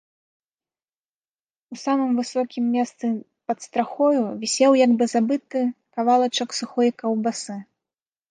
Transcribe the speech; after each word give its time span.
У 1.75 1.77
самым 1.85 2.11
высокім 2.21 2.63
месцы 2.77 3.07
пад 3.51 3.57
страхою 3.67 4.23
вісеў 4.45 4.71
як 4.85 4.91
бы 5.01 5.05
забыты 5.13 5.61
кавалачак 5.99 6.49
сухой 6.61 6.89
каўбасы. 7.03 7.57